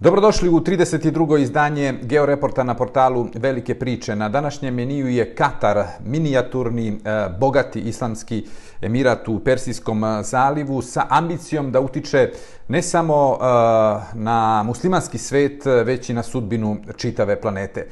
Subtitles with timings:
[0.00, 1.38] Dobrodošli u 32.
[1.38, 4.16] izdanje Georeporta na portalu Velike priče.
[4.16, 8.46] Na današnjem meniju je Katar, minijaturni, e, bogati islamski
[8.82, 12.30] emirat u Persijskom e, zalivu sa ambicijom da utiče
[12.68, 13.44] ne samo e,
[14.14, 17.86] na muslimanski svet, već i na sudbinu čitave planete.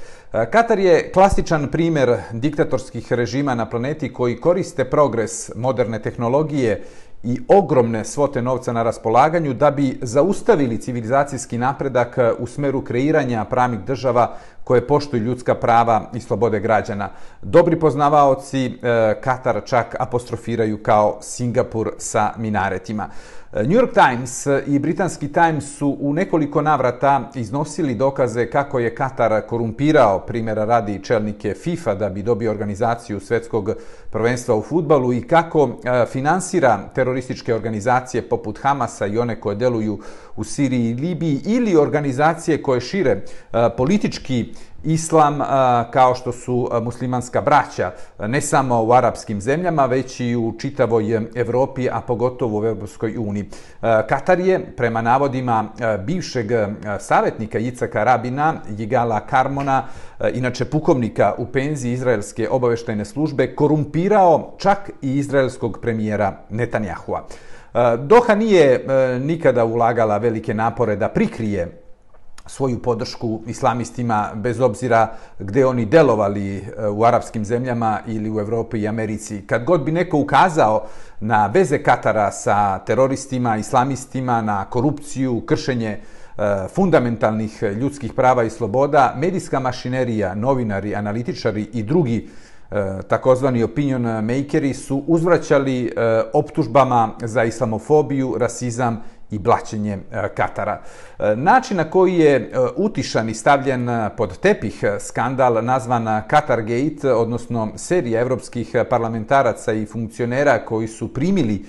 [0.50, 6.84] Katar je klasičan primer diktatorskih režima na planeti koji koriste progres moderne tehnologije
[7.24, 13.44] i ogromne svote novca na raspolaganju da bi zaustavili civilizacijski napredak e, u smeru kreiranja
[13.44, 17.08] pravnih država koje poštuju ljudska prava i slobode građana.
[17.42, 18.70] Dobri poznavaoci e,
[19.20, 23.08] Katar čak apostrofiraju kao Singapur sa minaretima.
[23.56, 28.94] E, New York Times i Britanski Times su u nekoliko navrata iznosili dokaze kako je
[28.94, 33.70] Katar korumpirao primjera radi čelnike FIFA da bi dobio organizaciju svetskog
[34.10, 39.98] prvenstva u futbalu i kako e, finansira terorističke organizacije poput Hamasa i one koje deluju
[40.36, 43.22] u Siriji i Libiji ili organizacije koje šire e,
[43.76, 45.38] politički islam
[45.90, 51.88] kao što su muslimanska braća, ne samo u arapskim zemljama, već i u čitavoj Evropi,
[51.90, 53.48] a pogotovo u Evropskoj uniji.
[53.80, 55.64] Katar je, prema navodima
[56.06, 56.46] bivšeg
[57.00, 59.84] savjetnika Icaka Rabina, Jigala Karmona,
[60.34, 67.26] inače pukovnika u penziji Izraelske obaveštajne službe, korumpirao čak i izraelskog premijera Netanjahua.
[67.98, 71.83] Doha nije e, nikada ulagala velike napore da prikrije
[72.46, 78.78] svoju podršku islamistima bez obzira gde oni delovali e, u arapskim zemljama ili u Evropi
[78.78, 79.42] i Americi.
[79.46, 80.86] Kad god bi neko ukazao
[81.20, 86.00] na veze Katara sa teroristima, islamistima, na korupciju, kršenje e,
[86.74, 92.28] fundamentalnih ljudskih prava i sloboda, medijska mašinerija, novinari, analitičari i drugi
[92.70, 95.92] e, takozvani opinion makeri su uzvraćali
[96.32, 99.02] optužbama za islamofobiju, rasizam
[99.34, 100.80] i blaćenje e, Katara.
[101.18, 107.12] E, način na koji je e, utišan i stavljen pod tepih skandal nazvan Qatar Gate,
[107.12, 111.64] odnosno serija evropskih parlamentaraca i funkcionera koji su primili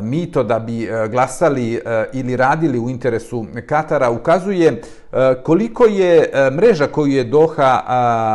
[0.00, 1.80] mito da bi glasali
[2.12, 4.82] ili radili u interesu Katara, ukazuje
[5.44, 7.82] koliko je mreža koju je Doha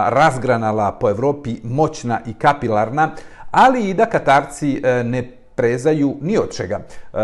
[0.09, 3.11] razgranala po Evropi moćna i kapilarna,
[3.51, 6.79] ali i da Katarci ne prezaju ni od čega.
[6.79, 7.17] E,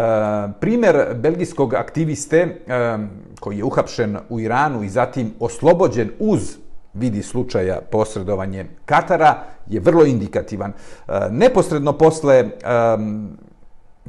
[0.60, 2.98] primjer belgijskog aktiviste e,
[3.40, 6.58] koji je uhapšen u Iranu i zatim oslobođen uz
[6.94, 10.72] vidi slučaja posredovanje Katara je vrlo indikativan.
[10.72, 12.50] E, neposredno posle e,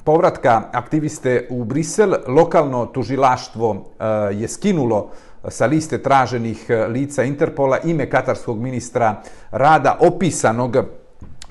[0.04, 4.04] povratka aktiviste u Brisel, lokalno tužilaštvo e,
[4.34, 5.10] je skinulo
[5.48, 10.76] sa liste traženih e, lica Interpola ime katarskog ministra rada opisanog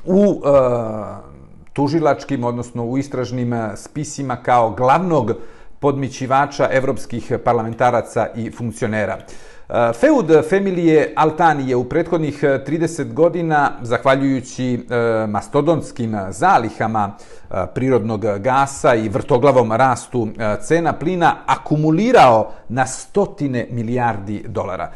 [0.06, 1.29] u e,
[1.80, 5.32] tužilačkim, odnosno u istražnim eh, spisima kao glavnog
[5.80, 9.18] podmićivača evropskih parlamentaraca i funkcionera.
[9.18, 14.86] Eh, Feud familije Altani je u prethodnih eh, 30 godina, zahvaljujući
[15.28, 17.16] mastodonskim zalihama
[17.74, 20.28] prirodnog gasa i vrtoglavom rastu
[20.62, 24.92] cena plina, akumulirao na stotine milijardi dolara.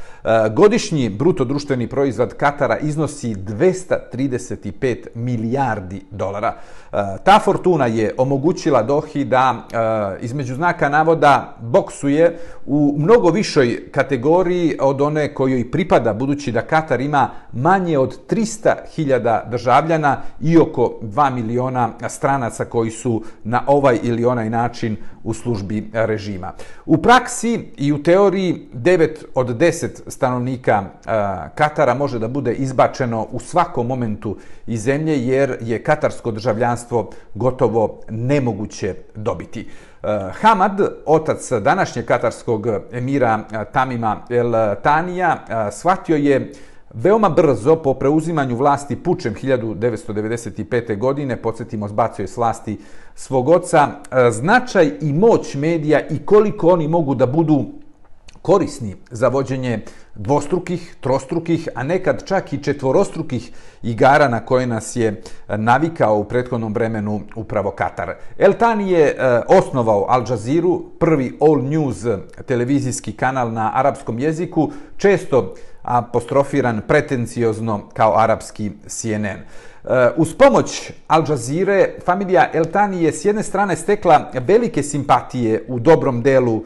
[0.56, 6.54] Godišnji bruto društveni proizvod Katara iznosi 235 milijardi dolara.
[7.24, 9.56] Ta fortuna je omogućila Dohi da
[10.22, 17.02] između znaka navoda boksuje u mnogo višoj kategoriji od one kojoj pripada, budući da Katar
[17.02, 21.90] ima manje od 300.000 državljana i oko 2 miliona
[22.50, 26.54] stranaca koji su na ovaj ili onaj način u službi režima.
[26.86, 31.10] U praksi i u teoriji 9 od 10 stanovnika e,
[31.56, 34.38] Katara može da bude izbačeno u svakom momentu
[34.68, 39.68] iz zemlje jer je katarsko državljanstvo gotovo nemoguće dobiti.
[40.04, 40.08] E,
[40.42, 44.54] Hamad, otac današnjeg katarskog emira e, Tamima El
[44.84, 46.52] Tanija, shvatio je
[46.94, 50.98] Veoma brzo, po preuzimanju vlasti pučem 1995.
[50.98, 52.78] godine, podsjetimo, zbacio je s vlasti
[53.16, 57.66] svog oca, e, značaj i moć medija i koliko oni mogu da budu
[58.42, 59.80] korisni za vođenje
[60.16, 63.52] dvostrukih, trostrukih, a nekad čak i četvorostrukih
[63.84, 68.16] igara na koje nas je navikao u prethodnom vremenu upravo Katar.
[68.38, 72.06] El Tani je e, osnovao Al Jazeera, prvi all news
[72.46, 75.54] televizijski kanal na arapskom jeziku, često
[75.84, 79.26] apostrofiran pretenciozno kao arapski CNN.
[79.26, 79.44] E,
[80.18, 86.22] uz pomoć Al Jazeera, familija Eltani je s jedne strane stekla velike simpatije u dobrom
[86.22, 86.64] delu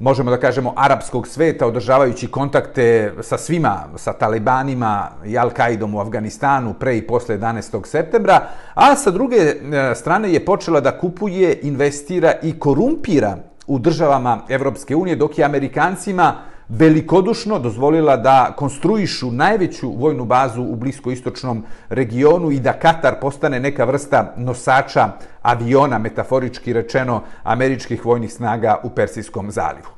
[0.00, 6.74] možemo da kažemo, arapskog sveta, održavajući kontakte sa svima, sa talibanima i Al-Qaidom u Afganistanu
[6.74, 7.86] pre i posle 11.
[7.86, 9.54] septembra, a sa druge e,
[9.94, 16.34] strane je počela da kupuje, investira i korumpira u državama Evropske unije, dok je Amerikancima
[16.70, 23.84] velikodušno dozvolila da konstruišu najveću vojnu bazu u bliskoistočnom regionu i da Katar postane neka
[23.84, 25.08] vrsta nosača
[25.42, 29.88] aviona, metaforički rečeno, američkih vojnih snaga u Persijskom zalivu.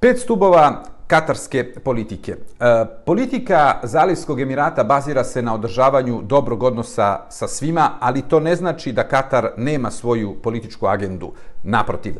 [0.00, 2.32] Pet stubova katarske politike.
[2.32, 8.56] E, politika Zalivskog emirata bazira se na održavanju dobrog odnosa sa svima, ali to ne
[8.56, 11.32] znači da Katar nema svoju političku agendu.
[11.62, 12.14] Naprotiv,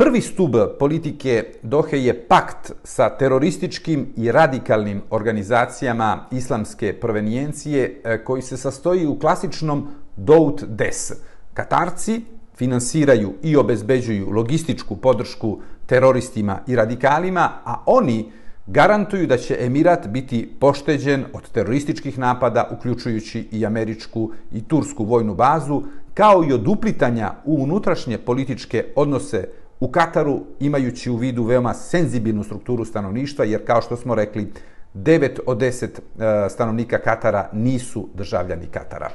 [0.00, 8.42] Prvi stub politike Dohe je pakt sa terorističkim i radikalnim organizacijama islamske provenijencije e, koji
[8.42, 11.12] se sastoji u klasičnom Dout Des.
[11.54, 12.20] Katarci
[12.56, 18.32] finansiraju i obezbeđuju logističku podršku teroristima i radikalima, a oni
[18.66, 25.34] garantuju da će Emirat biti pošteđen od terorističkih napada, uključujući i američku i tursku vojnu
[25.34, 25.82] bazu,
[26.14, 32.44] kao i od uplitanja u unutrašnje političke odnose u Kataru, imajući u vidu veoma senzibilnu
[32.44, 34.52] strukturu stanovništva, jer kao što smo rekli,
[34.94, 39.10] 9 od 10 e, stanovnika Katara nisu državljani Katara.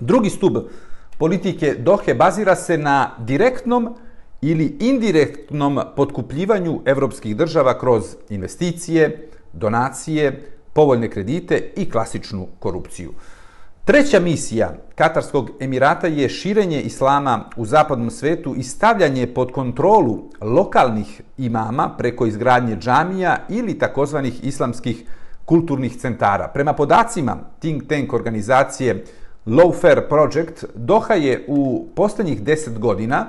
[0.00, 0.56] Drugi stub
[1.18, 3.94] politike Dohe bazira se na direktnom
[4.40, 10.42] ili indirektnom potkupljivanju evropskih država kroz investicije, donacije,
[10.72, 13.12] povoljne kredite i klasičnu korupciju.
[13.84, 21.20] Treća misija Katarskog Emirata je širenje islama u zapadnom svetu i stavljanje pod kontrolu lokalnih
[21.38, 25.04] imama preko izgradnje džamija ili takozvanih islamskih
[25.44, 26.48] kulturnih centara.
[26.48, 29.04] Prema podacima think tank organizacije
[29.46, 33.26] Lawfare Project, Doha je u posljednjih deset godina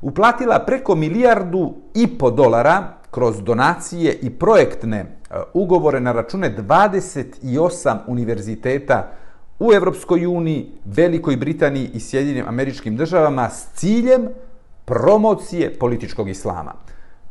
[0.00, 5.06] uplatila preko milijardu i po dolara kroz donacije i projektne e,
[5.54, 9.12] ugovore na račune 28 univerziteta
[9.58, 14.28] u Evropskoj uniji, Velikoj Britaniji i Sjedinim američkim državama s ciljem
[14.84, 16.72] promocije političkog islama.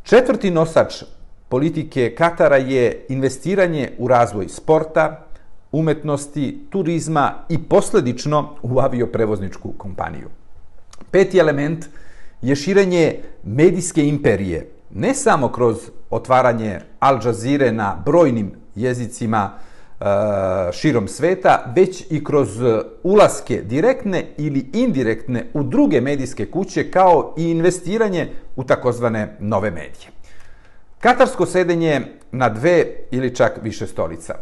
[0.04, 1.04] Četvrti nosač
[1.50, 5.26] politike Katara je investiranje u razvoj sporta,
[5.72, 10.30] umetnosti, turizma i posledično u avioprevozničku kompaniju.
[11.12, 11.86] Peti element
[12.42, 15.78] je širenje medijske imperije, ne samo kroz
[16.10, 19.52] otvaranje Al Jazeera na brojnim jezicima
[20.72, 27.34] širom sveta, već i kroz e, ulaske direktne ili indirektne u druge medijske kuće, kao
[27.38, 30.08] i investiranje u takozvane nove medije.
[31.00, 32.02] Katarsko sedenje
[32.32, 34.36] na dve ili čak više stolica.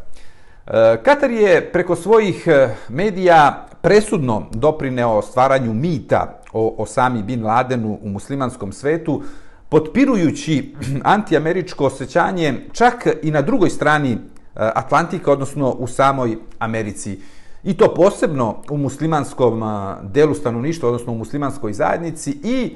[0.68, 8.00] E, Katar je preko svojih e, medija presudno doprineo stvaranju mita o Osami Bin Ladenu
[8.02, 9.24] u muslimanskom svetu,
[9.70, 14.18] potpirujući antiameričko osjećanje čak i na drugoj strani
[14.56, 17.20] Eh, Atlantika, odnosno u samoj Americi.
[17.64, 22.76] I to posebno u muslimanskom eh, delu stanovništva, odnosno u muslimanskoj zajednici i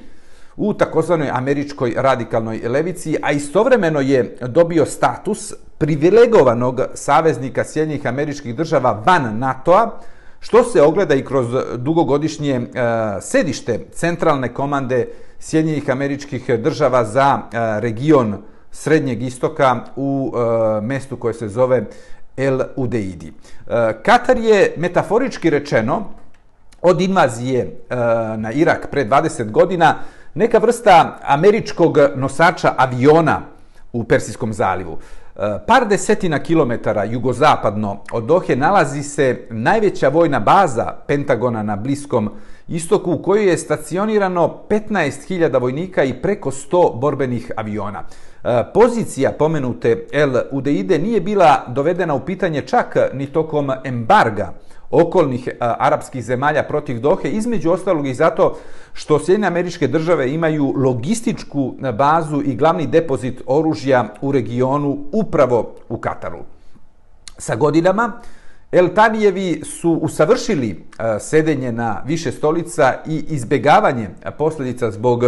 [0.55, 9.03] u takozvanoj američkoj radikalnoj levici, a istovremeno je dobio status privilegovanog saveznika Sjednjih američkih država
[9.05, 9.99] van NATO-a,
[10.39, 12.67] što se ogleda i kroz dugogodišnje e,
[13.21, 15.07] sedište centralne komande
[15.39, 18.37] Sjednjih američkih država za e, region
[18.71, 21.85] Srednjeg istoka u e, mestu koje se zove
[22.37, 23.33] El Udeidi.
[23.67, 26.05] E, Katar je metaforički rečeno
[26.81, 27.95] od invazije e,
[28.37, 29.95] na Irak pre 20 godina
[30.33, 33.41] neka vrsta američkog nosača aviona
[33.93, 34.97] u Persijskom zalivu.
[35.35, 42.29] E, par desetina kilometara jugozapadno od Dohe nalazi se najveća vojna baza Pentagona na Bliskom
[42.67, 48.03] istoku u kojoj je stacionirano 15.000 vojnika i preko 100 borbenih aviona.
[48.43, 54.53] E, pozicija pomenute El Udeide nije bila dovedena u pitanje čak ni tokom embarga
[54.91, 58.57] okolnih a, arapskih zemalja protiv Dohe, između ostalog i zato
[58.93, 65.75] što Sjedine američke države imaju logističku e, bazu i glavni depozit oružja u regionu upravo
[65.89, 66.39] u Kataru.
[67.37, 68.21] Sa godinama,
[68.71, 75.23] El Tanijevi su usavršili a, sedenje na više stolica i izbegavanje posljedica zbog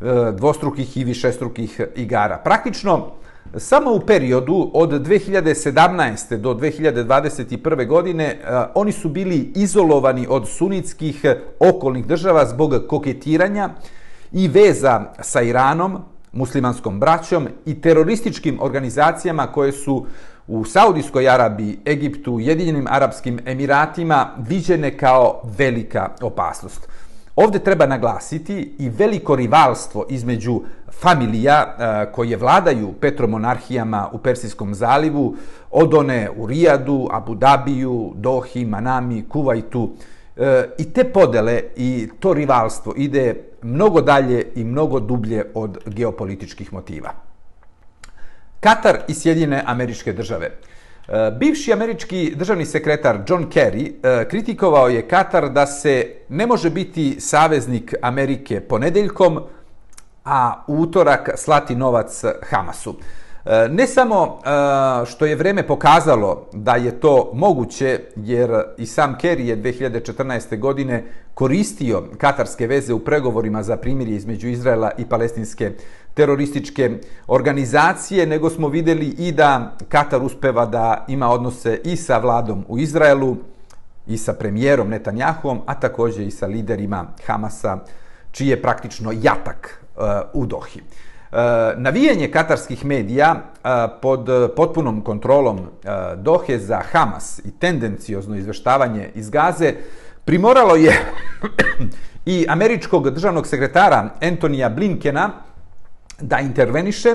[0.00, 2.38] E, dvostrukih i višestrukih igara.
[2.44, 3.06] Praktično,
[3.56, 6.36] Samo u periodu od 2017.
[6.36, 7.86] do 2021.
[7.86, 8.38] godine e,
[8.74, 11.24] oni su bili izolovani od sunitskih
[11.58, 13.70] okolnih država zbog koketiranja
[14.32, 15.98] i veza sa Iranom,
[16.32, 20.06] muslimanskom braćom i terorističkim organizacijama koje su
[20.48, 26.88] u Saudijskoj Arabiji, Egiptu, Jedinjenim Arabskim Emiratima viđene kao velika opasnost.
[27.40, 30.60] Ovde treba naglasiti i veliko rivalstvo između
[30.92, 35.36] familija e, koje vladaju petromonarhijama u Persijskom zalivu,
[35.70, 39.90] od one u Rijadu, Abu Dabiju, Dohi, Manami, Kuvajtu.
[40.36, 46.72] E, I te podele i to rivalstvo ide mnogo dalje i mnogo dublje od geopolitičkih
[46.72, 47.10] motiva.
[48.60, 50.50] Katar i Sjedine američke države.
[51.10, 56.70] E, bivši američki državni sekretar John Kerry e, kritikovao je Katar da se ne može
[56.70, 59.40] biti saveznik Amerike ponedeljkom,
[60.24, 62.94] a utorak slati novac Hamasu.
[63.50, 69.16] E, ne samo e, što je vreme pokazalo da je to moguće, jer i sam
[69.22, 70.58] Kerry je 2014.
[70.58, 71.04] godine
[71.34, 75.72] koristio katarske veze u pregovorima za primirje između Izraela i palestinske
[76.14, 76.90] terorističke
[77.26, 82.78] organizacije, nego smo videli i da Katar uspeva da ima odnose i sa vladom u
[82.78, 83.36] Izraelu,
[84.06, 87.78] i sa premijerom Netanjahom, a također i sa liderima Hamasa,
[88.30, 90.00] čiji je praktično jatak e,
[90.32, 90.80] u Dohi.
[91.32, 91.36] Eh,
[91.76, 93.68] navijanje katarskih medija eh,
[94.02, 95.60] pod eh, potpunom kontrolom
[96.16, 99.74] Dohe za Hamas i tendenciozno izveštavanje iz Gaze
[100.24, 100.92] primoralo je
[102.26, 105.30] i američkog državnog sekretara Antonija Blinkena
[106.20, 107.14] da interveniše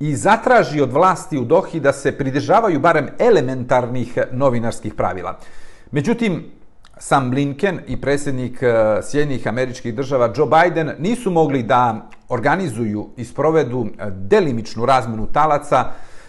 [0.00, 5.38] i zatraži od vlasti u Dohi da se pridržavaju barem elementarnih novinarskih pravila.
[5.90, 6.44] Međutim,
[6.98, 13.24] sam Blinken i predsjednik Sjedinih Sjedinjenih američkih država Joe Biden nisu mogli da organizuju i
[13.24, 15.84] sprovedu e, delimičnu razmenu talaca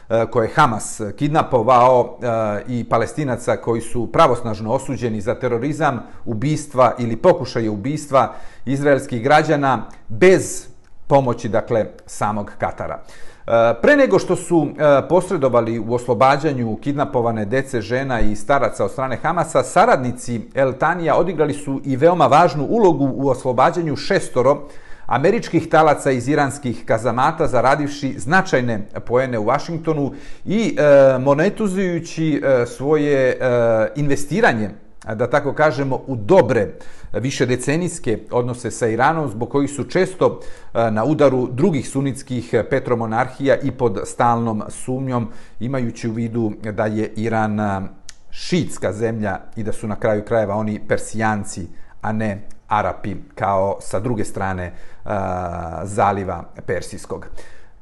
[0.10, 6.96] e, koje je Hamas kidnapovao e, i palestinaca koji su pravosnažno osuđeni za terorizam, ubistva
[7.00, 8.34] ili pokušaje ubistva
[8.66, 10.68] izraelskih građana bez
[11.08, 13.04] pomoći dakle samog Katara.
[13.48, 18.92] Eh, pre nego što su eh, posredovali u oslobađanju kidnapovane dece, žena i staraca od
[18.92, 24.68] strane Hamasa, saradnici El Tanija odigrali su i veoma važnu ulogu u oslobađanju šestoro
[25.06, 30.12] američkih talaca iz iranskih kazamata zaradivši značajne poene u Vašingtonu
[30.46, 33.38] i eh, e, monetuzujući svoje
[33.96, 34.70] investiranje
[35.14, 36.68] da tako kažemo, u dobre
[37.14, 40.40] višedecenijske odnose sa Iranom, zbog kojih su često
[40.74, 45.28] e, na udaru drugih sunitskih e, petromonarhija i pod stalnom sumnjom,
[45.60, 47.82] imajući u vidu da je Iran e,
[48.32, 51.68] šitska zemlja i da su na kraju krajeva oni persijanci,
[52.02, 54.74] a ne Arapi, kao sa druge strane
[55.84, 57.26] zaliva Persijskog.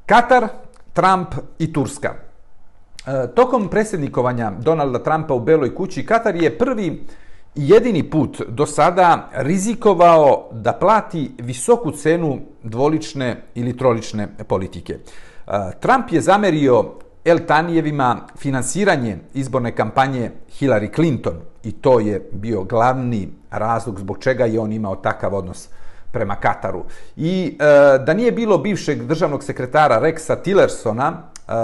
[0.06, 0.48] Katar,
[0.92, 1.28] Trump
[1.58, 2.23] i Turska.
[3.06, 6.86] E, tokom predsjednikovanja Donalda Trumpa u Beloj kući, Katar je prvi
[7.54, 14.92] i jedini put do sada rizikovao da plati visoku cenu dvolične ili trolične politike.
[14.92, 15.00] E,
[15.80, 16.84] Trump je zamerio
[17.24, 20.30] El Tanijevima finansiranje izborne kampanje
[20.60, 21.34] Hillary Clinton
[21.64, 25.68] i to je bio glavni razlog zbog čega je on imao takav odnos
[26.12, 26.84] prema Kataru.
[27.16, 31.54] I e, da nije bilo bivšeg državnog sekretara Rexa Tillersona, Uh,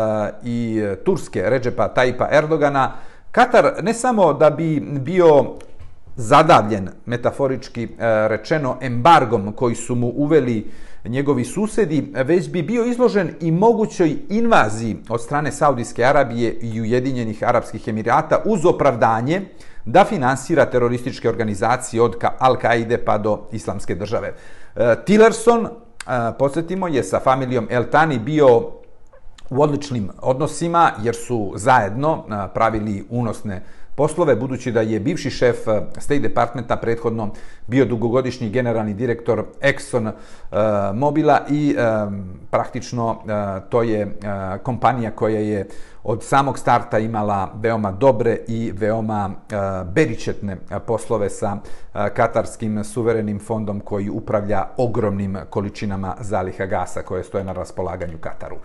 [0.45, 2.93] i Turske Ređepa Tajpa Erdogana,
[3.33, 5.45] Katar ne samo da bi bio
[6.17, 7.91] zadavljen, metaforički uh,
[8.29, 10.71] rečeno, embargom koji su mu uveli
[11.05, 17.49] njegovi susedi, već bi bio izložen i mogućoj invaziji od strane Saudijske Arabije i Ujedinjenih
[17.49, 19.43] Arabskih Emirata uz opravdanje
[19.85, 24.33] da finansira terorističke organizacije od Al-Qaide pa do Islamske države.
[24.77, 25.69] Uh, Tillerson,
[26.39, 28.80] podsjetimo, je sa familijom El Tani bio
[29.51, 33.63] u odličnim odnosima jer su zajedno pravili unosne
[33.95, 35.57] poslove, budući da je bivši šef
[35.99, 37.31] State Departmenta prethodno
[37.67, 40.13] bio dugogodišnji generalni direktor Exxon
[40.95, 41.77] Mobila i
[42.51, 43.19] praktično
[43.69, 44.19] to je
[44.63, 45.69] kompanija koja je
[46.03, 49.31] od samog starta imala veoma dobre i veoma
[49.95, 51.57] beričetne poslove sa
[51.93, 58.57] Katarskim suverenim fondom koji upravlja ogromnim količinama zaliha gasa koje stoje na raspolaganju Kataru.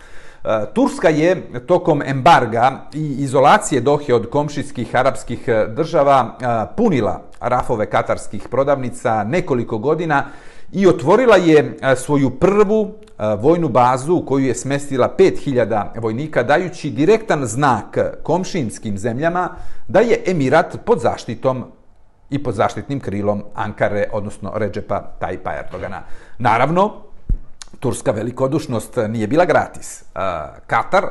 [0.46, 7.20] Eh, Turska je tokom embarga i izolacije Dohe od komšijskih arapskih eh, država eh, punila
[7.40, 10.24] rafove katarskih prodavnica nekoliko godina
[10.72, 12.94] i otvorila je svoju prvu
[13.38, 19.48] vojnu bazu koju je smestila 5000 vojnika dajući direktan znak komšinskim zemljama
[19.88, 21.64] da je Emirat pod zaštitom
[22.30, 26.02] i pod zaštitnim krilom Ankare, odnosno Ređepa Tajpa Erdogana.
[26.38, 26.92] Naravno,
[27.80, 30.04] turska velikodušnost nije bila gratis.
[30.66, 31.04] Katar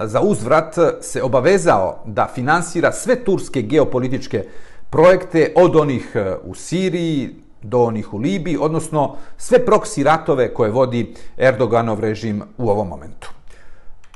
[0.00, 4.44] za uzvrat se obavezao da finansira sve turske geopolitičke
[4.90, 10.70] projekte od onih e, u Siriji do onih u Libiji, odnosno sve proksi ratove koje
[10.70, 13.30] vodi Erdoganov režim u ovom momentu.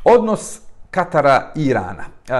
[0.04, 2.04] Odnos Katara i Irana.
[2.28, 2.32] E,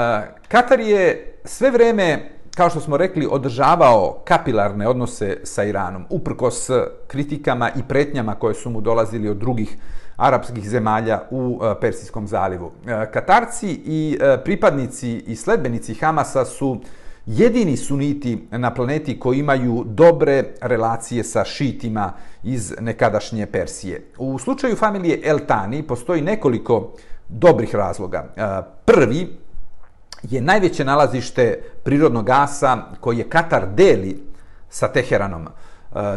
[0.49, 6.71] Katar je sve vreme kao što smo rekli, održavao kapilarne odnose sa Iranom, uprkos
[7.07, 9.77] kritikama i pretnjama koje su mu dolazili od drugih
[10.21, 12.73] arapskih zemalja u e, Persijskom zalivu.
[12.87, 16.81] E, Katarci i e, pripadnici i sledbenici Hamasa su
[17.27, 24.03] jedini suniti na planeti koji imaju dobre relacije sa šitima iz nekadašnje Persije.
[24.19, 26.93] U slučaju familije Eltani postoji nekoliko
[27.29, 28.25] dobrih razloga.
[28.85, 29.39] Prvi
[30.23, 34.23] je najveće nalazište prirodnog gasa koji je Katar deli
[34.71, 35.47] sa Teheranom.
[35.47, 35.49] E,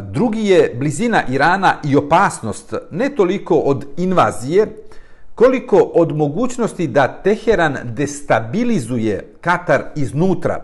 [0.02, 4.68] drugi je blizina Irana i opasnost ne toliko od invazije,
[5.36, 10.64] koliko od mogućnosti da Teheran destabilizuje Katar iznutra.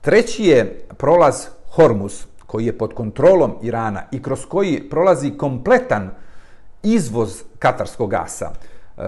[0.00, 6.10] Treći je prolaz Hormuz, koji je pod kontrolom Irana i kroz koji prolazi kompletan
[6.82, 8.50] izvoz katarskog gasa.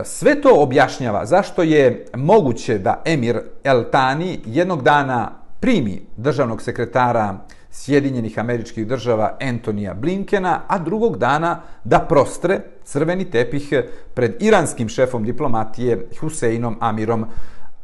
[0.05, 5.31] Sve to objašnjava zašto je moguće da Emir El Tani jednog dana
[5.61, 7.39] primi državnog sekretara
[7.71, 13.73] Sjedinjenih američkih država Antonija Blinkena, a drugog dana da prostre crveni tepih
[14.15, 17.27] pred iranskim šefom diplomatije Huseinom Amirom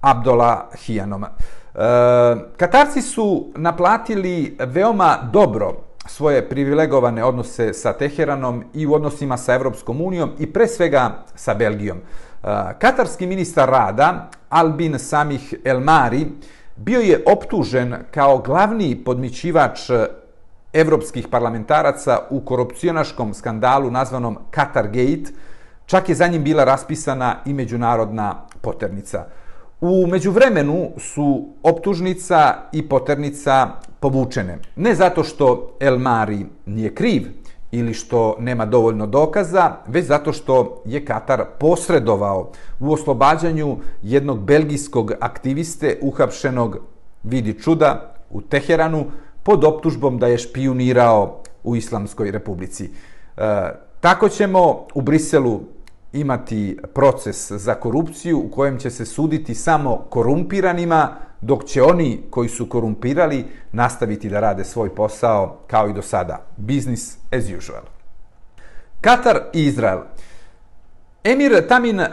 [0.01, 1.25] Abdollahijanom.
[1.25, 1.29] E,
[2.57, 10.01] Katarci su naplatili veoma dobro svoje privilegovane odnose sa Teheranom i u odnosima sa Evropskom
[10.01, 11.99] unijom i pre svega sa Belgijom.
[11.99, 16.27] Uh, katarski ministar rada Albin Samih Elmari
[16.77, 19.91] bio je optužen kao glavni podmićivač
[20.73, 25.33] evropskih parlamentaraca u korupcionaškom skandalu nazvanom Qatar Gate,
[25.87, 29.25] čak je za njim bila raspisana i međunarodna poternica.
[29.81, 33.69] U međuvremenu su optužnica i poternica
[34.01, 34.59] povučene.
[34.77, 37.23] Ne zato što El Mari nije kriv
[37.73, 45.13] ili što nema dovoljno dokaza, već zato što je Katar posredovao u oslobađanju jednog belgijskog
[45.21, 46.79] aktiviste uhapšenog
[47.23, 49.05] vidi čuda u Teheranu
[49.43, 52.85] pod optužbom da je špionirao u Islamskoj republici.
[53.37, 53.41] E,
[54.01, 55.61] tako ćemo u Briselu
[56.13, 62.49] imati proces za korupciju u kojem će se suditi samo korumpiranima, dok će oni koji
[62.49, 66.47] su korumpirali nastaviti da rade svoj posao kao i do sada.
[66.57, 67.83] Business as usual.
[69.01, 69.99] Katar i Izrael.
[71.25, 72.07] Emir Tamin uh,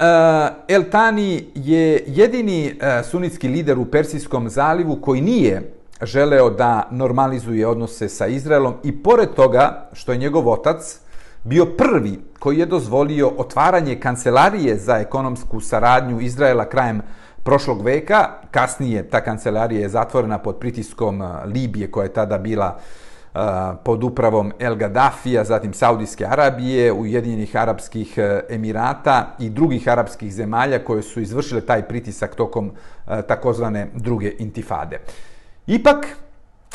[0.68, 7.68] El Tani je jedini uh, sunitski lider u Persijskom zalivu koji nije želeo da normalizuje
[7.68, 11.00] odnose sa Izraelom i pored toga što je njegov otac
[11.44, 17.02] bio prvi koji je dozvolio otvaranje kancelarije za ekonomsku saradnju Izraela krajem
[17.44, 18.30] prošlog veka.
[18.52, 23.40] Kasnije ta kancelarija je zatvorena pod pritiskom e, Libije koja je tada bila e,
[23.84, 30.84] pod upravom El Gaddafija, zatim Saudijske Arabije, Ujedinjenih Arabskih e, Emirata i drugih arapskih zemalja
[30.84, 32.72] koje su izvršile taj pritisak tokom
[33.28, 35.00] takozvane druge intifade.
[35.68, 36.08] Ipak,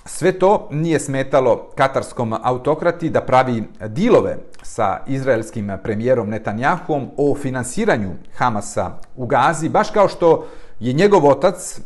[0.04, 4.36] sve to nije smetalo katarskom autokrati da pravi dilove
[4.68, 10.46] sa izraelskim premijerom Netanjahom o finansiranju Hamasa u Gazi, baš kao što
[10.80, 11.80] je njegov otac e,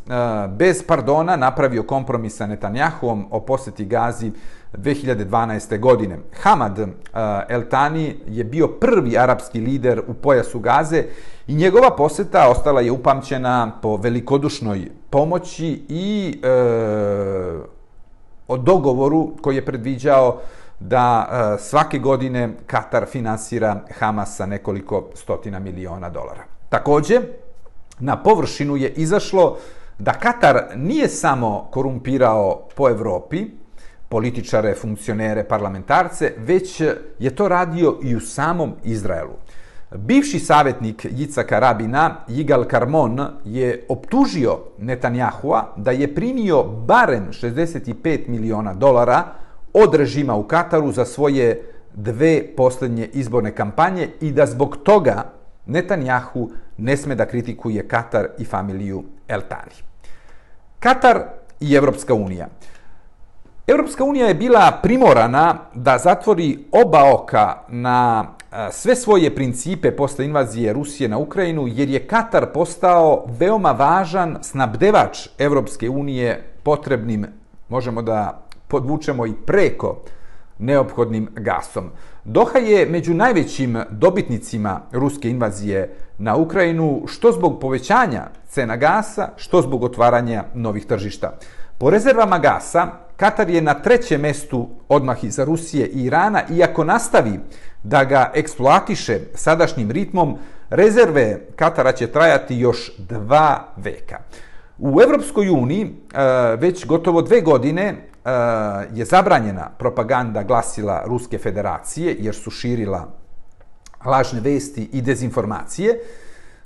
[0.49, 4.33] bez pardona napravio kompromis sa Netanjahom o poseti Gazi
[4.75, 5.81] 2012.
[5.81, 6.19] godine.
[6.43, 6.87] Hamad e,
[7.49, 11.05] El Tani je bio prvi arapski lider u pojasu Gaze
[11.47, 16.49] i njegova poseta ostala je upamćena po velikodušnoj pomoći i e,
[18.49, 20.41] o dogovoru koji je predviđao
[20.89, 26.45] da e, svake godine Katar finansira Hamas sa nekoliko stotina miliona dolara.
[26.69, 27.21] Takođe,
[27.99, 29.57] na površinu je izašlo
[29.99, 33.47] da Katar nije samo korumpirao po Evropi,
[34.09, 36.81] političare, funkcionere, parlamentarce, već
[37.19, 39.37] je to radio i u samom Izraelu.
[39.95, 48.75] Bivši savjetnik Jicaka Rabina, Yigal Karmon, je optužio Netanjahua da je primio barem 65 miliona
[48.75, 49.42] dolara
[49.75, 51.63] od režima u Kataru za svoje
[51.95, 55.25] dve posljednje izborne kampanje i da zbog toga
[55.67, 59.73] Netanjahu ne sme da kritikuje Katar i familiju Eltani.
[60.81, 61.23] Katar
[61.61, 62.49] i Evropska unija.
[63.67, 68.27] Evropska unija je bila primorana da zatvori oba oka na
[68.71, 75.29] sve svoje principe posle invazije Rusije na Ukrajinu, jer je Katar postao veoma važan snabdevač
[75.39, 77.27] Evropske unije potrebnim,
[77.69, 78.42] možemo da
[78.73, 80.01] podvučemo i preko
[80.59, 81.91] neophodnim gasom.
[82.25, 89.63] Doha je među najvećim dobitnicima ruske invazije na Ukrajinu, što zbog povećanja cena gasa, što
[89.63, 91.39] zbog otvaranja novih tržišta.
[91.79, 97.41] Po rezervama gasa, Katar je na trećem mestu odmah iza Rusije i Irana, iako nastavi
[97.83, 100.39] da ga eksploatiše sadašnjim ritmom,
[100.71, 104.19] rezerve Katara će trajati još dva veka.
[104.79, 105.87] U Evropskoj uniji e,
[106.57, 108.31] već gotovo dve godine Eh,
[108.95, 113.09] je zabranjena propaganda glasila Ruske federacije, jer su širila
[114.05, 115.99] lažne vesti i dezinformacije.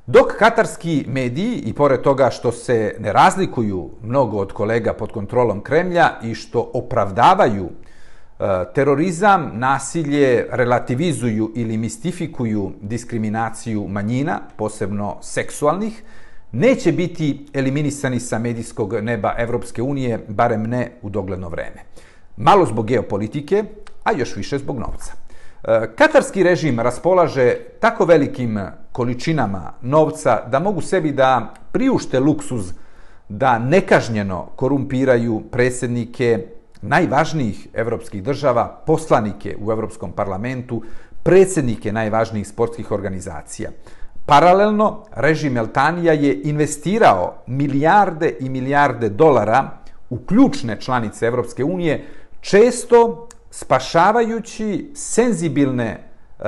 [0.06, 5.60] Dok katarski mediji, i pored toga što se ne razlikuju mnogo od kolega pod kontrolom
[5.60, 16.02] Kremlja i što opravdavaju eh, terorizam, nasilje, relativizuju ili mistifikuju diskriminaciju manjina, posebno seksualnih,
[16.52, 21.82] neće biti eliminisani sa medijskog neba Evropske unije, barem ne u dogledno vreme.
[22.37, 23.64] Malo zbog geopolitike,
[24.04, 25.12] a još više zbog novca.
[25.64, 28.61] E, katarski režim raspolaže tako velikim
[28.92, 32.72] količinama novca da mogu sebi da priušte luksuz
[33.28, 36.46] da nekažnjeno korumpiraju predsjednike
[36.82, 40.82] najvažnijih evropskih država, poslanike u Evropskom parlamentu,
[41.22, 43.70] predsjednike najvažnijih sportskih organizacija.
[44.26, 49.70] Paralelno, režim Eltanija je investirao milijarde i milijarde dolara
[50.10, 52.04] u ključne članice Evropske unije,
[52.40, 56.44] često spašavajući senzibilne e,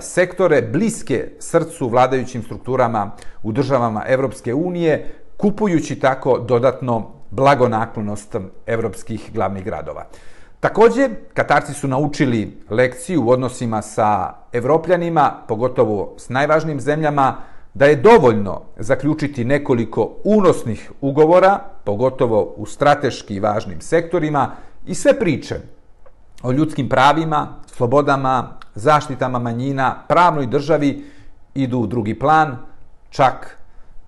[0.00, 3.10] sektore bliske srcu vladajućim strukturama
[3.42, 10.06] u državama Evropske unije, kupujući tako dodatno blagonaklonost evropskih glavnih gradova.
[10.62, 17.36] Također, Katarci su naučili lekciju u odnosima sa evropljanima, pogotovo s najvažnijim zemljama,
[17.74, 24.50] da je dovoljno zaključiti nekoliko unosnih ugovora, pogotovo u strateški važnim sektorima,
[24.86, 25.60] i sve priče
[26.42, 31.04] o ljudskim pravima, slobodama, zaštitama manjina, pravnoj državi
[31.54, 32.56] idu u drugi plan,
[33.10, 33.58] čak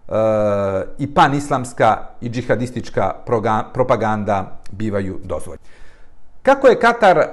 [0.08, 0.12] e,
[0.98, 3.14] i panislamska i džihadistička
[3.72, 5.83] propaganda bivaju dozvoljene.
[6.44, 7.26] Kako je Katar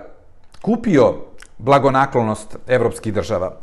[0.61, 1.13] kupio
[1.57, 3.57] blagonaklonost evropskih država?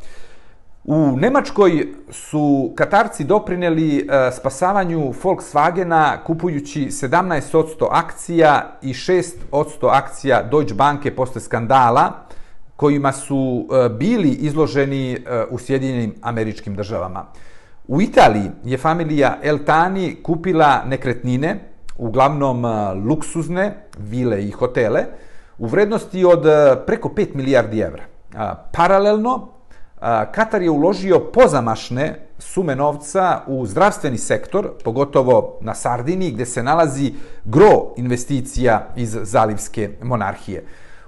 [0.84, 9.30] U Nemačkoj su Katarci doprineli e, spasavanju Volkswagena kupujući 17% akcija i 6%
[9.90, 12.12] akcija Deutsche Banke posle skandala
[12.76, 15.18] kojima su e, bili izloženi e,
[15.50, 17.24] u Sjedinjenim američkim državama.
[17.86, 21.58] U Italiji je familija Eltani kupila nekretnine,
[21.98, 22.64] uglavnom
[23.08, 25.04] luksuzne, vile i hotele,
[25.58, 28.04] u vrednosti od e, preko 5 milijardi evra.
[28.72, 30.00] Paralelno, e,
[30.32, 37.12] Katar je uložio pozamašne sume novca u zdravstveni sektor, pogotovo na Sardini, gde se nalazi
[37.44, 40.64] gro investicija iz zalivske monarhije.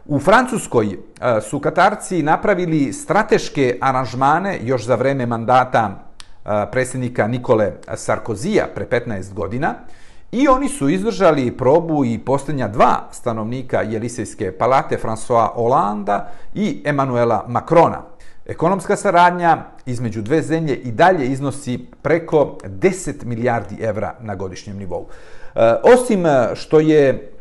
[0.07, 6.07] U Francuskoj e, su Katarci napravili strateške aranžmane još za vreme mandata
[6.73, 9.75] predsjednika Nikole Sarkozija pre 15 godina
[10.33, 17.45] i oni su izdržali probu i posljednja dva stanovnika Jelisejske palate, François Hollanda i Emanuela
[17.49, 18.03] Macrona.
[18.47, 25.07] Ekonomska saradnja između dve zemlje i dalje iznosi preko 10 milijardi evra na godišnjem nivou.
[25.55, 27.33] E, osim što je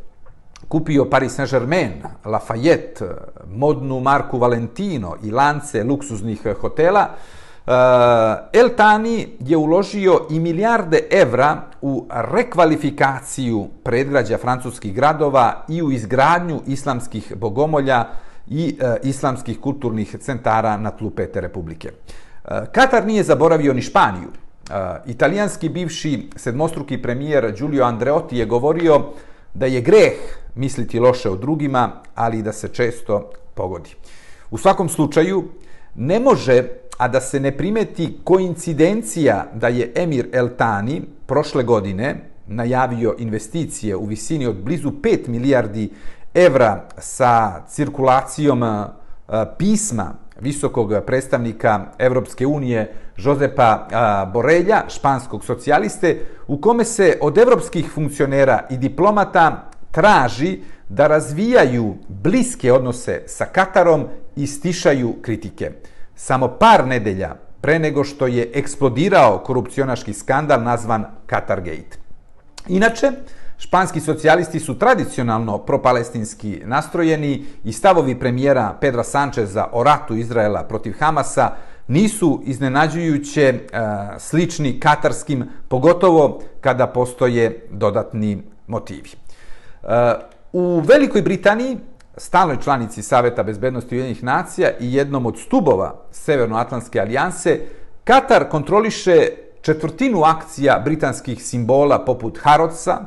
[0.68, 1.92] kupio Paris Saint-Germain,
[2.26, 3.06] Lafayette,
[3.52, 11.08] modnu marku Valentino i lance luksuznih hotela, e, Eh, El Tani je uložio i milijarde
[11.12, 18.06] evra u rekvalifikaciju predgrađa francuskih gradova i u izgradnju islamskih bogomolja,
[18.50, 21.90] i e, islamskih kulturnih centara na tlu Pete Republike.
[21.90, 24.28] E, Katar nije zaboravio ni Španiju.
[24.28, 24.74] E,
[25.06, 29.06] italijanski bivši sedmostruki premijer Giulio Andreotti je govorio
[29.54, 30.14] da je greh
[30.56, 33.96] misliti loše o drugima, ali da se često pogodi.
[34.52, 35.44] U svakom slučaju,
[35.96, 36.64] ne može,
[37.00, 42.16] a da se ne primeti koincidencija da je Emir El Tani prošle godine
[42.48, 45.90] najavio investicije u visini od blizu 5 milijardi
[46.34, 48.86] evra sa cirkulacijom e,
[49.58, 57.92] pisma visokog predstavnika Evropske unije Josepa e, Borelja, španskog socijaliste, u kome se od evropskih
[57.92, 60.60] funkcionera i diplomata traži
[60.90, 65.72] da razvijaju bliske odnose sa Katarom i stišaju kritike.
[66.20, 71.96] Samo par nedelja pre nego što je eksplodirao korupcionaški skandal nazvan Qatargate.
[72.68, 73.12] Inače,
[73.58, 80.94] Španski socijalisti su tradicionalno propalestinski nastrojeni i stavovi premijera Pedra Sančeza o ratu Izraela protiv
[81.00, 81.52] Hamasa
[81.88, 83.60] nisu iznenađujuće e,
[84.18, 89.10] slični katarskim, pogotovo kada postoje dodatni motivi.
[89.10, 90.14] E,
[90.54, 91.78] u Velikoj Britaniji,
[92.20, 97.60] stalnoj članici Saveta bezbednosti Ujedinjenih nacija i jednom od stubova Severnoatlantske alijanse,
[98.04, 99.30] Katar kontroliše
[99.62, 102.98] četvrtinu akcija britanskih simbola poput Harrodsa,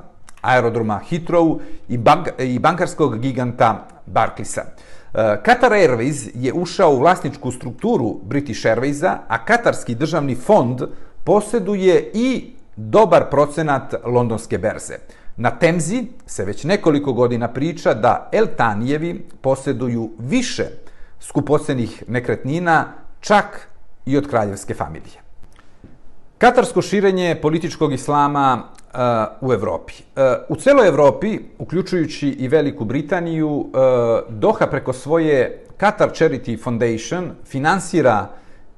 [0.40, 4.60] aerodroma Heathrow i, bank, i bankarskog giganta Barclaysa.
[4.60, 10.82] E, Qatar Airways je ušao u vlasničku strukturu British Airwaysa, a Katarski državni fond
[11.24, 14.94] posjeduje i dobar procenat londonske berze.
[15.36, 20.64] Na Temzi se već nekoliko godina priča da Eltanijevi posjeduju više
[21.20, 22.84] skupocenih nekretnina,
[23.20, 23.68] čak
[24.06, 25.22] i od kraljevske familije.
[26.38, 29.92] Katarsko širenje političkog islama uh, u Evropi.
[29.92, 33.68] Uh, u celoj Evropi, uključujući i Veliku Britaniju, uh,
[34.28, 38.28] Doha preko svoje Qatar Charity Foundation finansira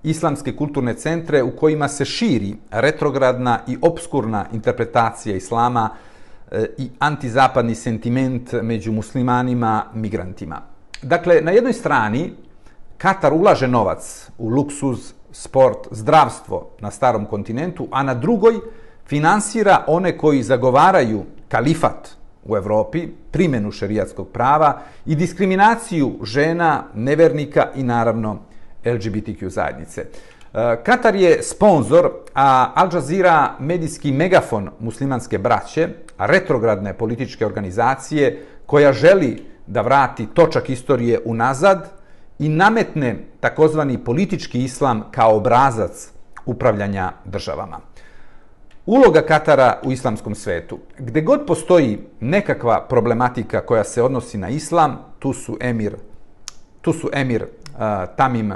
[0.03, 6.14] islamske kulturne centre u kojima se širi retrogradna i obskurna interpretacija islama uh,
[6.55, 10.63] E, i antizapadni sentiment među muslimanima, migrantima.
[11.03, 12.33] Dakle, na jednoj strani
[12.99, 18.55] Katar ulaže novac u luksuz, sport, zdravstvo na starom kontinentu, a na drugoj
[19.07, 22.09] finansira one koji zagovaraju kalifat
[22.45, 28.39] u Evropi, primjenu šerijatskog prava i diskriminaciju žena, nevernika i naravno
[28.85, 30.07] LGBTQ zajednice.
[30.55, 35.89] Eh, Katar je sponsor, a Al Jazeera medijski megafon muslimanske braće,
[36.19, 41.91] retrogradne političke organizacije koja želi da vrati točak istorije unazad
[42.39, 46.13] i nametne takozvani politički islam kao obrazac
[46.47, 47.81] upravljanja državama.
[48.87, 50.79] Uloga Katara u islamskom svetu.
[50.99, 55.97] Gde god postoji nekakva problematika koja se odnosi na islam, tu su emir,
[56.81, 57.47] tu su emir
[58.17, 58.53] Tamim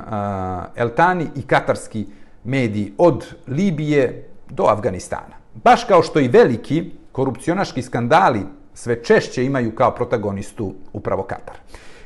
[0.76, 2.07] Eltani i katarski
[2.44, 5.37] mediji od Libije do Afganistana.
[5.54, 8.42] Baš kao što i veliki korupcionaški skandali
[8.74, 11.57] sve češće imaju kao protagonistu upravo Katar.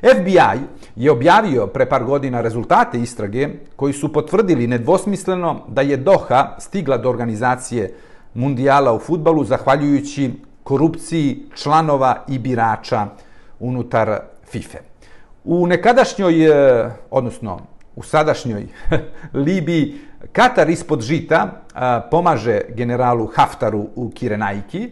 [0.02, 0.38] FBI
[0.96, 6.96] je objavio pre par godina rezultate istrage koji su potvrdili nedvosmisleno da je Doha stigla
[6.96, 7.94] do organizacije
[8.34, 13.06] mundijala u futbalu zahvaljujući korupciji članova i birača
[13.60, 14.91] unutar FIFA.
[15.44, 17.60] U nekadašnjoj, e, odnosno
[17.96, 18.66] u sadašnjoj
[19.46, 19.94] Libiji,
[20.32, 24.90] Katar ispod žita e, pomaže generalu Haftaru u Kirenajki,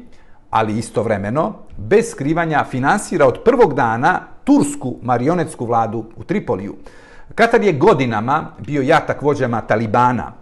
[0.50, 6.76] ali istovremeno, bez skrivanja, finansira od prvog dana tursku marionetsku vladu u Tripoliju.
[7.34, 10.32] Katar je godinama bio jatak vođama Talibana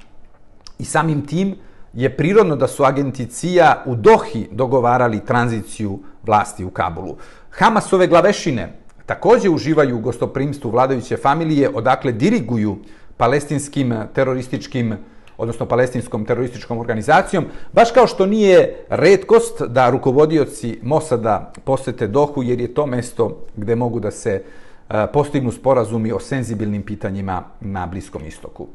[0.79, 1.57] i samim tim
[1.93, 7.17] je prirodno da su agenti CIA u Dohi dogovarali tranziciju vlasti u Kabulu.
[7.51, 8.73] Hamasove glavešine
[9.09, 12.77] također uživaju u gostoprimstvu vladajuće familije, odakle diriguju
[13.17, 14.97] palestinskim terorističkim
[15.39, 22.61] odnosno palestinskom terorističkom organizacijom, baš kao što nije redkost da rukovodioci Mosada posete Dohu, jer
[22.61, 24.43] je to mesto gde mogu da se
[24.91, 28.67] e, postignu sporazumi o senzibilnim pitanjima na Bliskom istoku.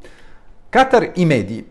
[0.70, 1.64] Katar i mediji.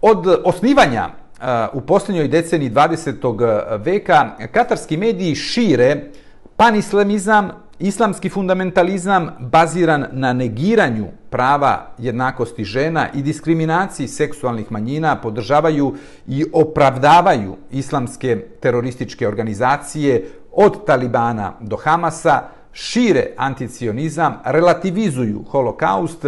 [0.00, 3.84] Od osnivanja e, u posljednjoj deceniji 20.
[3.84, 6.10] veka, katarski mediji šire
[6.56, 15.94] panislamizam, islamski fundamentalizam baziran na negiranju prava jednakosti žena i diskriminaciji seksualnih manjina podržavaju
[16.26, 26.26] i opravdavaju islamske terorističke organizacije od Talibana do Hamasa, šire anticionizam, relativizuju holokaust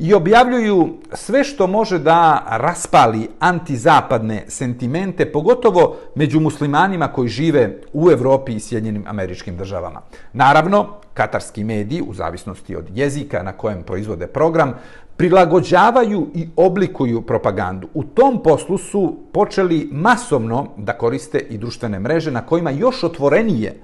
[0.00, 8.10] i objavljuju sve što može da raspali antizapadne sentimente, pogotovo među muslimanima koji žive u
[8.10, 10.00] Evropi i Sjedinjenim američkim državama.
[10.32, 14.74] Naravno, katarski mediji, u zavisnosti od jezika na kojem proizvode program,
[15.16, 17.88] prilagođavaju i oblikuju propagandu.
[17.94, 23.80] U tom poslu su počeli masovno da koriste i društvene mreže na kojima još otvorenije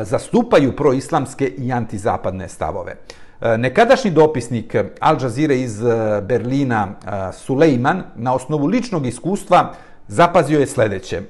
[0.00, 2.96] zastupaju proislamske i antizapadne stavove.
[3.40, 9.74] E, nekadašnji dopisnik Al Jazeera iz e, Berlina, e, Sulejman, na osnovu ličnog iskustva
[10.08, 11.22] zapazio je sledeće.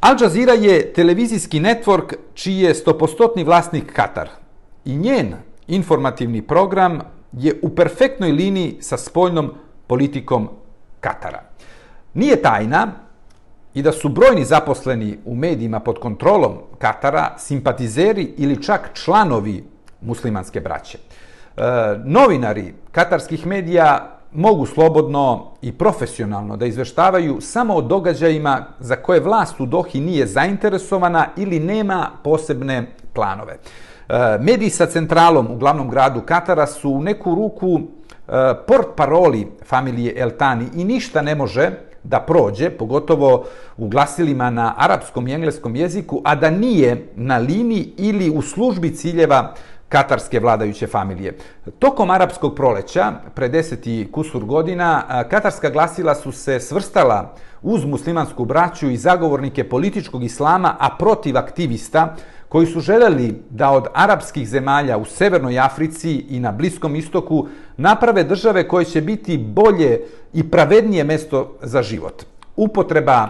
[0.00, 4.28] Al Jazeera je televizijski network čiji je stopostotni vlasnik Katar.
[4.84, 5.34] I njen
[5.66, 7.00] informativni program
[7.32, 9.52] je u perfektnoj liniji sa spoljnom
[9.86, 10.48] politikom
[11.00, 11.42] Katara.
[12.14, 12.92] Nije tajna
[13.74, 19.64] i da su brojni zaposleni u medijima pod kontrolom Katara simpatizeri ili čak članovi
[20.00, 20.98] muslimanske braće.
[20.98, 21.62] E,
[22.04, 29.60] novinari katarskih medija mogu slobodno i profesionalno da izveštavaju samo o događajima za koje vlast
[29.60, 33.56] u Dohi nije zainteresovana ili nema posebne planove.
[34.08, 38.32] E, mediji sa centralom u glavnom gradu Katara su u neku ruku e,
[38.66, 41.70] port paroli familije Eltani i ništa ne može
[42.02, 43.44] da prođe, pogotovo
[43.76, 48.94] u glasilima na arapskom i engleskom jeziku, a da nije na liniji ili u službi
[48.94, 49.54] ciljeva
[49.88, 51.36] katarske vladajuće familije.
[51.78, 58.90] Tokom arapskog proleća, pre deseti kusur godina, katarska glasila su se svrstala uz muslimansku braću
[58.90, 62.16] i zagovornike političkog islama, a protiv aktivista
[62.48, 68.24] koji su želeli da od arapskih zemalja u Severnoj Africi i na Bliskom istoku naprave
[68.24, 70.00] države koje će biti bolje
[70.32, 72.22] i pravednije mesto za život.
[72.56, 73.28] Upotreba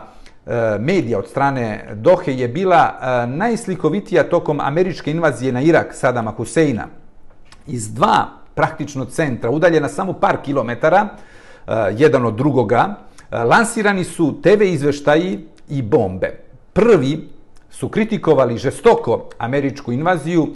[0.48, 6.30] Eh, medija od strane Dohe je bila eh, najslikovitija tokom američke invazije na Irak Sadama
[6.30, 6.86] Huseina.
[7.66, 12.94] Iz dva praktično centra, udaljena samo par kilometara, eh, jedan od drugoga,
[13.30, 16.40] lansirani su TV izveštaji i bombe.
[16.72, 17.28] Prvi
[17.70, 20.48] su kritikovali žestoko američku invaziju,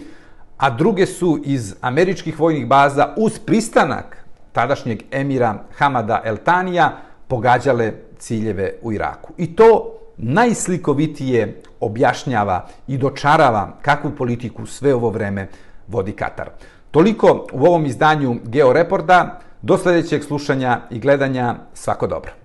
[0.57, 7.91] a druge su iz američkih vojnih baza uz pristanak tadašnjeg emira Hamada Eltanija pogađale
[8.23, 9.33] ciljeve u Iraku.
[9.37, 15.47] I to najslikovitije objašnjava i dočarava kakvu politiku sve ovo vreme
[15.87, 16.49] vodi Katar.
[16.91, 19.39] Toliko u ovom izdanju Georeporta.
[19.61, 21.55] Do sljedećeg slušanja i gledanja.
[21.73, 22.42] Svako dobro.